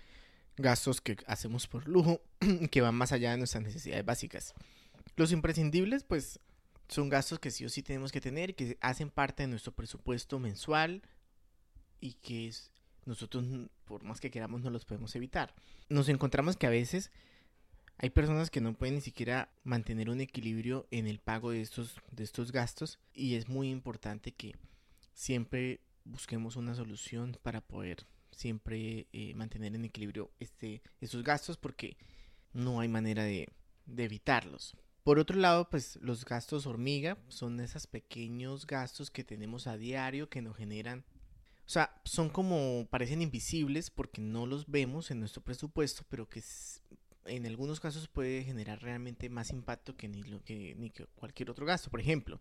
[0.56, 2.20] gastos que hacemos por lujo,
[2.70, 4.54] que van más allá de nuestras necesidades básicas.
[5.16, 6.38] Los imprescindibles, pues,
[6.88, 10.38] son gastos que sí o sí tenemos que tener, que hacen parte de nuestro presupuesto
[10.38, 11.02] mensual
[12.00, 12.52] y que
[13.04, 13.44] nosotros,
[13.90, 15.52] por más que queramos, no los podemos evitar.
[15.88, 17.10] Nos encontramos que a veces
[17.98, 21.96] hay personas que no pueden ni siquiera mantener un equilibrio en el pago de estos,
[22.12, 24.54] de estos gastos y es muy importante que
[25.12, 31.96] siempre busquemos una solución para poder siempre eh, mantener en equilibrio este, estos gastos porque
[32.52, 33.48] no hay manera de,
[33.86, 34.76] de evitarlos.
[35.02, 40.28] Por otro lado, pues los gastos hormiga son esos pequeños gastos que tenemos a diario
[40.28, 41.04] que nos generan
[41.70, 46.42] o sea, son como, parecen invisibles porque no los vemos en nuestro presupuesto, pero que
[47.26, 51.48] en algunos casos puede generar realmente más impacto que ni, lo, que, ni que cualquier
[51.48, 51.88] otro gasto.
[51.88, 52.40] Por ejemplo,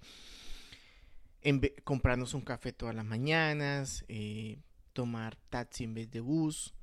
[1.43, 4.57] en comprarnos un café todas las mañanas, eh,
[4.93, 6.73] tomar taxi en vez de bus,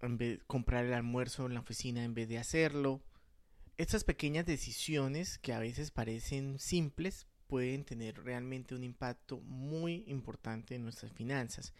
[0.00, 3.04] en vez, comprar el almuerzo en la oficina en vez de hacerlo.
[3.76, 10.74] Estas pequeñas decisiones que a veces parecen simples pueden tener realmente un impacto muy importante
[10.74, 11.72] en nuestras finanzas.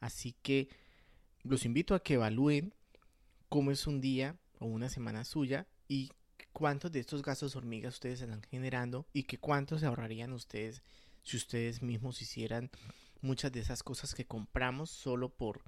[0.00, 0.70] Así que
[1.42, 2.72] los invito a que evalúen
[3.50, 6.10] cómo es un día o una semana suya y
[6.54, 10.82] cuántos de estos gastos hormigas ustedes están generando y que cuántos se ahorrarían ustedes
[11.22, 12.70] si ustedes mismos hicieran
[13.20, 15.60] muchas de esas cosas que compramos solo por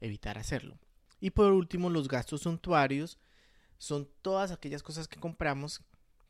[0.00, 0.78] evitar hacerlo.
[1.18, 3.18] Y por último, los gastos suntuarios
[3.76, 5.82] son todas aquellas cosas que compramos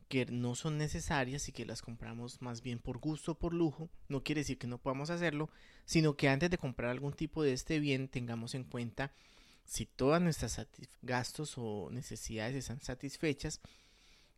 [0.07, 3.89] que no son necesarias y que las compramos más bien por gusto o por lujo.
[4.07, 5.49] No quiere decir que no podamos hacerlo,
[5.85, 9.11] sino que antes de comprar algún tipo de este bien tengamos en cuenta
[9.65, 10.67] si todas nuestras
[11.01, 13.61] gastos o necesidades están satisfechas,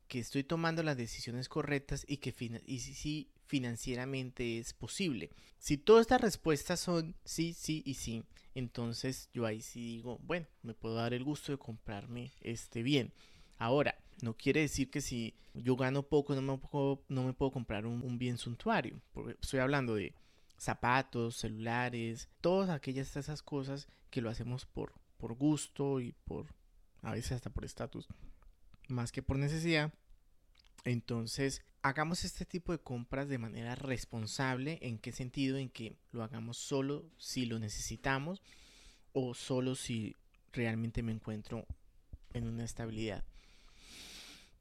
[0.08, 2.34] que estoy tomando las decisiones correctas y que
[2.66, 5.32] y si financieramente es posible.
[5.60, 8.24] Si todas estas respuestas son sí, sí y sí,
[8.56, 13.12] entonces yo ahí sí digo, bueno, me puedo dar el gusto de comprarme este bien.
[13.58, 18.38] Ahora, no quiere decir que si yo gano poco no me puedo, comprar un, bien
[18.38, 19.02] suntuario.
[19.42, 20.14] estoy hablando de
[20.58, 26.48] zapatos, celulares, todas aquellas esas cosas que lo hacemos por, por gusto y por
[27.04, 28.08] a veces hasta por estatus,
[28.88, 29.94] más que por necesidad.
[30.84, 34.80] Entonces, hagamos este tipo de compras de manera responsable.
[34.82, 35.58] ¿En qué sentido?
[35.58, 38.42] En que lo hagamos solo si lo necesitamos
[39.14, 40.16] o solo si
[40.54, 41.66] realmente me encuentro
[42.34, 43.24] en una estabilidad.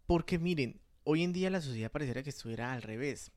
[0.07, 3.33] Porque miren, hoy en día la sociedad pareciera que estuviera al revés.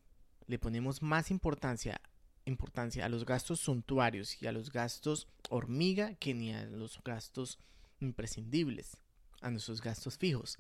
[0.48, 2.02] Le ponemos más importancia,
[2.46, 7.60] importancia a los gastos suntuarios y a los gastos hormiga que ni a los gastos
[8.00, 8.98] imprescindibles,
[9.42, 10.58] a nuestros gastos fijos.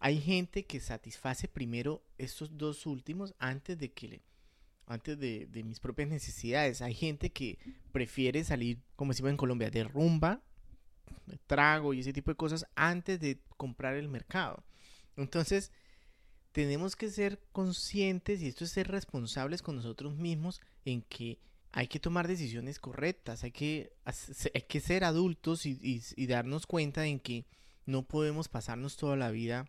[0.00, 4.22] Hay gente que satisface primero estos dos últimos antes de que
[4.86, 6.82] antes de, mis propias necesidades.
[6.82, 7.58] Hay gente que
[7.92, 10.42] prefiere salir, como decimos en Colombia, de rumba,
[11.46, 14.62] trago y ese tipo de cosas antes de comprar el mercado.
[15.16, 15.72] Entonces,
[16.52, 21.40] tenemos que ser conscientes y esto es ser responsables con nosotros mismos en que
[21.76, 23.92] hay que tomar decisiones correctas, hay que,
[24.54, 27.46] hay que ser adultos y, darnos cuenta en que
[27.84, 29.66] no podemos pasarnos toda la vida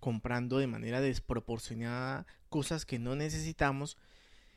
[0.00, 3.98] comprando de manera desproporcionada cosas que no necesitamos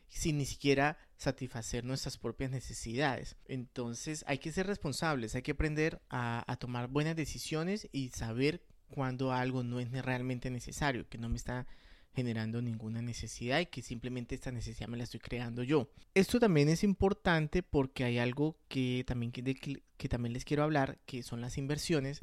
[0.07, 3.35] sin ni siquiera satisfacer nuestras propias necesidades.
[3.45, 8.63] Entonces hay que ser responsables, hay que aprender a, tomar buenas decisiones y saber
[8.93, 11.65] cuando algo no es realmente necesario, que no me está
[12.13, 15.89] generando ninguna necesidad y que simplemente esta necesidad me la estoy creando yo.
[16.13, 21.23] Esto también es importante porque hay algo que también, que también les quiero hablar, que
[21.23, 22.21] son las inversiones.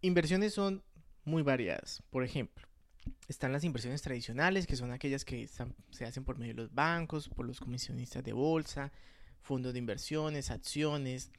[0.00, 0.82] Inversiones son
[1.24, 2.02] muy variadas.
[2.10, 2.66] Por ejemplo,
[3.28, 5.48] están las inversiones tradicionales, que son aquellas que
[5.90, 8.90] se hacen por medio de los bancos, por los comisionistas de bolsa,
[9.42, 11.30] fondos de inversiones, acciones.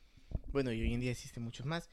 [0.53, 1.89] Bueno, y hoy en día existen muchos más.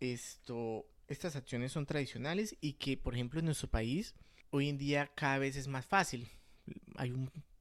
[0.00, 4.14] Esto, estas acciones son tradicionales y que, por ejemplo, en nuestro país,
[4.50, 6.28] hoy en día cada vez es más fácil.
[6.96, 7.14] Hay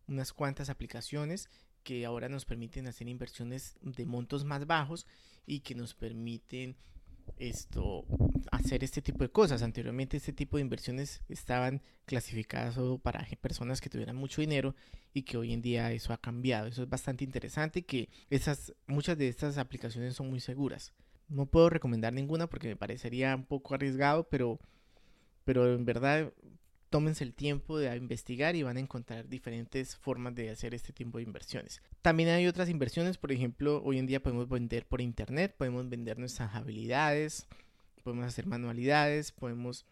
[0.07, 1.49] unas cuantas aplicaciones
[1.83, 5.07] que ahora nos permiten hacer inversiones de montos más bajos
[5.45, 6.75] y que nos permiten
[7.37, 8.05] esto
[8.51, 9.61] hacer este tipo de cosas.
[9.61, 14.75] Anteriormente este tipo de inversiones estaban clasificadas solo para personas que tuvieran mucho dinero
[15.13, 16.67] y que hoy en día eso ha cambiado.
[16.67, 20.93] Eso es bastante interesante que esas muchas de estas aplicaciones son muy seguras.
[21.29, 24.59] No puedo recomendar ninguna porque me parecería un poco arriesgado, pero
[25.47, 26.33] pero en verdad
[26.89, 31.19] tómense el tiempo de investigar y van a encontrar diferentes formas de hacer este tipo
[31.19, 31.81] de inversiones.
[32.01, 36.19] También hay otras inversiones, por ejemplo, hoy en día podemos vender por internet, podemos vender
[36.19, 37.47] nuestras habilidades,
[38.03, 39.85] podemos hacer manualidades, podemos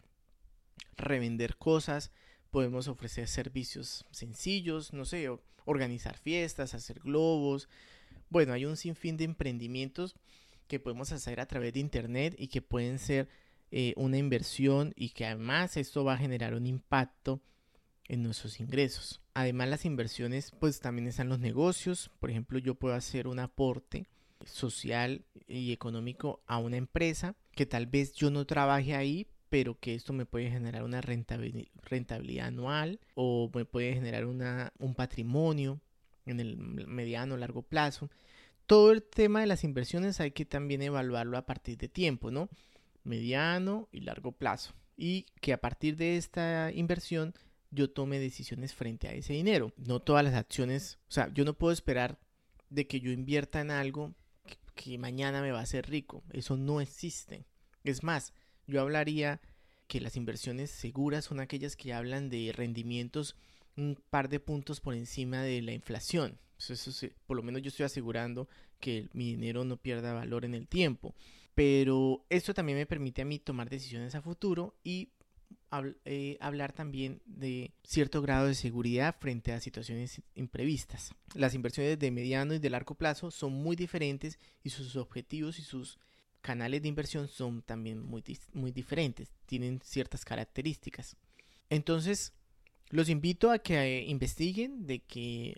[0.98, 2.12] revender cosas,
[2.50, 5.30] podemos ofrecer servicios sencillos, no sé,
[5.64, 7.68] organizar fiestas, hacer globos.
[8.28, 10.16] Bueno, hay un sinfín de emprendimientos
[10.66, 13.28] que podemos hacer a través de internet y que pueden ser
[13.70, 17.40] eh, una inversión y que además esto va a generar un impacto
[18.08, 19.20] en nuestros ingresos.
[19.34, 22.10] Además las inversiones pues también están los negocios.
[22.20, 24.06] Por ejemplo yo puedo hacer un aporte
[24.44, 29.94] social y económico a una empresa que tal vez yo no trabaje ahí pero que
[29.94, 35.80] esto me puede generar una rentabilidad anual o me puede generar una, un patrimonio
[36.26, 38.10] en el mediano largo plazo.
[38.66, 42.48] Todo el tema de las inversiones hay que también evaluarlo a partir de tiempo, ¿no?
[43.06, 44.74] mediano y largo plazo.
[44.96, 47.34] Y que a partir de esta inversión
[47.70, 49.72] yo tome decisiones frente a ese dinero.
[49.76, 52.18] No todas las acciones, o sea, yo no puedo esperar
[52.68, 54.14] de que yo invierta en algo
[54.74, 56.22] que, mañana me va a hacer rico.
[56.32, 57.46] Eso no existe.
[57.84, 58.32] Es más,
[58.66, 59.40] yo hablaría
[59.86, 63.36] que las inversiones seguras son aquellas que hablan de rendimientos
[63.76, 66.38] un par de puntos por encima de la inflación.
[66.58, 68.48] Eso, por lo menos yo estoy asegurando
[68.80, 71.14] que mi dinero no pierda valor en el tiempo.
[71.54, 75.08] Pero esto también me permite a mí tomar decisiones a futuro y
[76.04, 81.14] eh, hablar también de cierto grado de seguridad frente a situaciones imprevistas.
[81.34, 85.62] Las inversiones de mediano y de largo plazo son muy diferentes y sus objetivos y
[85.62, 85.98] sus
[86.40, 91.16] canales de inversión son también muy, muy diferentes, tienen ciertas características.
[91.68, 92.32] Entonces,
[92.90, 95.56] los invito a que eh, investiguen, de que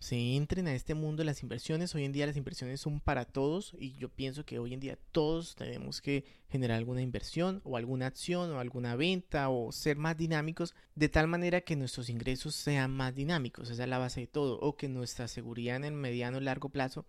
[0.00, 1.94] se entren a este mundo de las inversiones.
[1.94, 4.98] Hoy en día las inversiones son para todos y yo pienso que hoy en día
[5.12, 10.16] todos tenemos que generar alguna inversión o alguna acción o alguna venta o ser más
[10.16, 13.68] dinámicos de tal manera que nuestros ingresos sean más dinámicos.
[13.68, 14.58] Esa es la base de todo.
[14.60, 17.04] O que nuestra seguridad en el mediano y largo plazo,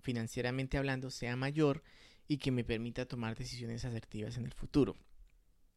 [0.00, 1.84] financieramente hablando, sea mayor
[2.26, 4.96] y que me permita tomar decisiones asertivas en el futuro.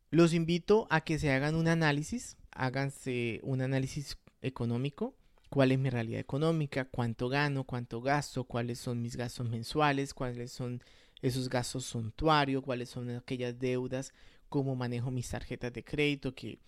[0.10, 5.17] Los invito a que se hagan un análisis, háganse un análisis económico
[5.50, 10.52] cuál es mi realidad económica, cuánto gano, cuánto gasto, cuáles son mis gastos mensuales, cuáles
[10.52, 10.82] son
[11.22, 14.14] esos gastos suntuarios, cuáles son aquellas deudas,
[14.50, 16.60] cómo manejo mis tarjetas de crédito, que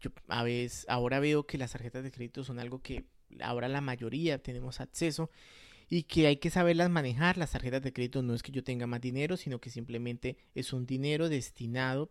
[0.00, 3.04] yo a veces ahora veo que las tarjetas de crédito son algo que
[3.40, 5.30] ahora la mayoría tenemos acceso
[5.88, 7.36] y que hay que saberlas manejar.
[7.36, 10.72] Las tarjetas de crédito no es que yo tenga más dinero, sino que simplemente es
[10.72, 12.10] un dinero destinado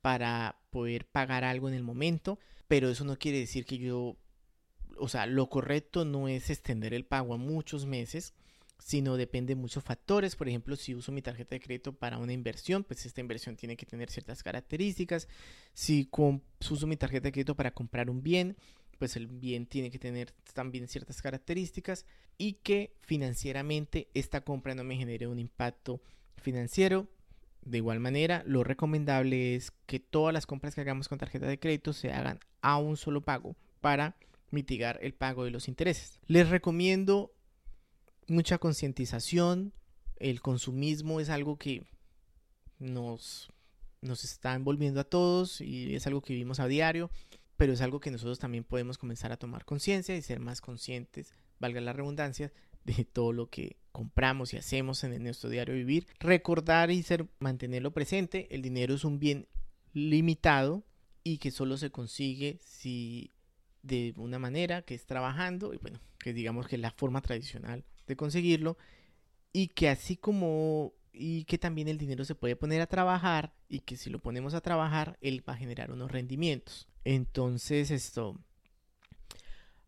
[0.00, 4.16] para poder pagar algo en el momento, pero eso no quiere decir que yo
[4.98, 8.34] o sea, lo correcto no es extender el pago a muchos meses,
[8.78, 10.36] sino depende de muchos factores.
[10.36, 13.76] Por ejemplo, si uso mi tarjeta de crédito para una inversión, pues esta inversión tiene
[13.76, 15.28] que tener ciertas características.
[15.72, 18.56] Si uso mi tarjeta de crédito para comprar un bien,
[18.98, 22.06] pues el bien tiene que tener también ciertas características
[22.38, 26.00] y que financieramente esta compra no me genere un impacto
[26.36, 27.08] financiero.
[27.64, 31.60] De igual manera, lo recomendable es que todas las compras que hagamos con tarjeta de
[31.60, 34.16] crédito se hagan a un solo pago para
[34.52, 36.20] mitigar el pago de los intereses.
[36.26, 37.32] Les recomiendo
[38.28, 39.72] mucha concientización.
[40.16, 41.84] El consumismo es algo que
[42.78, 43.50] nos,
[44.00, 47.10] nos está envolviendo a todos y es algo que vivimos a diario,
[47.56, 51.34] pero es algo que nosotros también podemos comenzar a tomar conciencia y ser más conscientes,
[51.58, 52.52] valga la redundancia,
[52.84, 56.06] de todo lo que compramos y hacemos en nuestro diario vivir.
[56.18, 59.46] Recordar y ser, mantenerlo presente, el dinero es un bien
[59.92, 60.84] limitado
[61.22, 63.30] y que solo se consigue si
[63.82, 67.84] de una manera que es trabajando y bueno, que digamos que es la forma tradicional
[68.06, 68.78] de conseguirlo
[69.52, 73.80] y que así como y que también el dinero se puede poner a trabajar y
[73.80, 76.88] que si lo ponemos a trabajar él va a generar unos rendimientos.
[77.04, 78.38] Entonces esto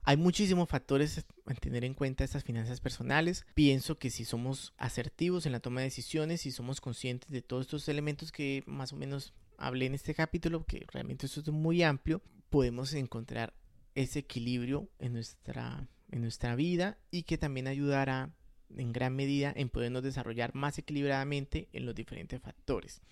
[0.06, 3.46] hay muchísimos factores a tener en cuenta estas finanzas personales.
[3.54, 7.62] Pienso que si somos asertivos en la toma de decisiones y somos conscientes de todos
[7.62, 11.82] estos elementos que más o menos hablé en este capítulo, que realmente esto es muy
[11.82, 12.20] amplio,
[12.50, 13.54] podemos encontrar
[13.94, 18.32] ese equilibrio en nuestra, en nuestra vida y que también ayudará
[18.76, 23.02] en gran medida en podernos desarrollar más equilibradamente en los diferentes factores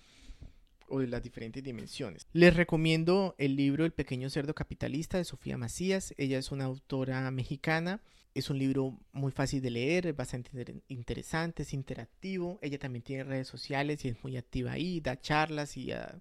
[0.87, 2.27] o de las diferentes dimensiones.
[2.33, 6.13] Les recomiendo el libro El pequeño cerdo capitalista de Sofía Macías.
[6.17, 8.01] Ella es una autora mexicana.
[8.35, 10.49] Es un libro muy fácil de leer, es bastante
[10.87, 12.57] interesante, es interactivo.
[12.63, 16.19] Ella también tiene redes sociales y es muy activa ahí, da charlas y a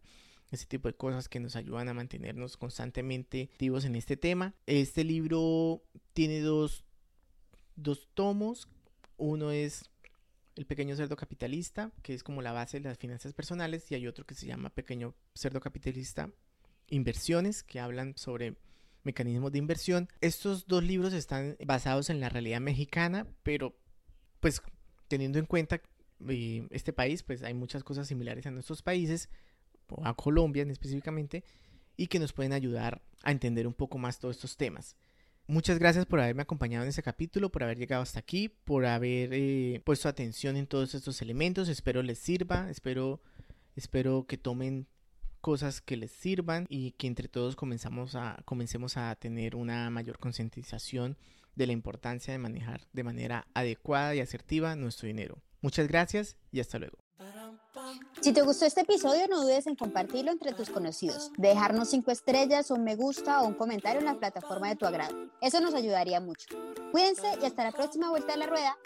[0.53, 4.55] ese tipo de cosas que nos ayudan a mantenernos constantemente activos en este tema.
[4.67, 5.83] Este libro
[6.13, 6.85] tiene dos,
[7.75, 8.69] dos tomos.
[9.17, 9.91] Uno es
[10.55, 14.07] El pequeño cerdo capitalista, que es como la base de las finanzas personales, y hay
[14.07, 16.31] otro que se llama Pequeño cerdo capitalista
[16.89, 18.57] Inversiones, que hablan sobre
[19.05, 20.11] mecanismos de inversión.
[20.21, 23.75] Estos dos libros están basados en la realidad mexicana, pero
[24.41, 24.61] pues
[25.09, 25.81] teniendo en cuenta
[26.29, 29.31] eh, este país, pues hay muchas cosas similares a nuestros países
[30.05, 31.45] a Colombia específicamente,
[31.97, 34.97] y que nos pueden ayudar a entender un poco más todos estos temas.
[35.47, 39.31] Muchas gracias por haberme acompañado en este capítulo, por haber llegado hasta aquí, por haber
[39.33, 41.69] eh, puesto atención en todos estos elementos.
[41.69, 43.21] Espero les sirva, espero,
[43.77, 44.87] espero que tomen
[45.41, 50.19] cosas que les sirvan y que entre todos comenzamos a, comencemos a tener una mayor
[50.19, 51.19] concientización
[51.57, 55.43] de la importancia de manejar de manera adecuada y asertiva nuestro dinero.
[55.61, 56.99] Muchas gracias y hasta luego.
[58.21, 62.71] Si te gustó este episodio, no dudes en compartirlo entre tus conocidos, dejarnos cinco estrellas,
[62.71, 65.17] un me gusta o un comentario en la plataforma de tu agrado.
[65.41, 66.47] Eso nos ayudaría mucho.
[66.93, 68.77] Cuídense y hasta la próxima vuelta a la rueda.